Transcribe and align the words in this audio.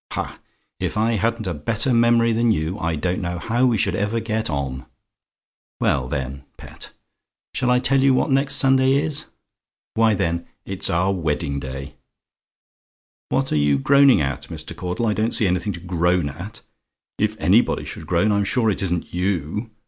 "Ha! 0.13 0.39
if 0.79 0.97
I 0.97 1.11
hadn't 1.17 1.45
a 1.45 1.53
better 1.53 1.93
memory 1.93 2.31
than 2.31 2.49
you, 2.49 2.79
I 2.79 2.95
don't 2.95 3.21
know 3.21 3.37
how 3.37 3.67
we 3.67 3.77
should 3.77 3.93
ever 3.93 4.19
get 4.19 4.49
on. 4.49 4.87
Well, 5.79 6.07
then, 6.07 6.43
pet, 6.57 6.91
shall 7.53 7.69
I 7.69 7.77
tell 7.77 8.01
you 8.01 8.15
what 8.15 8.31
next 8.31 8.55
Sunday 8.55 8.93
is? 8.93 9.25
Why, 9.93 10.15
then, 10.15 10.47
it's 10.65 10.89
our 10.89 11.13
wedding 11.13 11.59
day 11.59 11.97
What 13.29 13.51
are 13.51 13.55
you 13.55 13.77
groaning 13.77 14.21
at, 14.21 14.47
Mr. 14.49 14.75
Caudle? 14.75 15.05
I 15.05 15.13
don't 15.13 15.35
see 15.35 15.45
anything 15.45 15.73
to 15.73 15.79
groan 15.79 16.29
at. 16.29 16.61
If 17.19 17.39
anybody 17.39 17.85
should 17.85 18.07
groan, 18.07 18.31
I'm 18.31 18.43
sure 18.45 18.71
it 18.71 18.81
isn't 18.81 19.13
you. 19.13 19.69